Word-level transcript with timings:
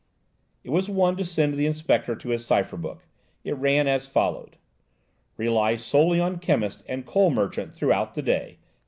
It 0.63 0.71
was 0.71 0.89
one 0.89 1.15
to 1.17 1.23
send 1.23 1.53
the 1.53 1.67
Inspector 1.67 2.15
to 2.15 2.29
his 2.29 2.43
cipher 2.43 2.75
book. 2.75 3.05
It 3.43 3.55
ran 3.57 3.87
as 3.87 4.07
follows: 4.07 4.53
"Rely 5.37 5.75
solely 5.75 6.19
on 6.19 6.39
chemist 6.39 6.83
and 6.87 7.05
coal 7.05 7.29
merchant 7.29 7.71
throughout 7.71 8.15
the 8.15 8.23
day. 8.23 8.57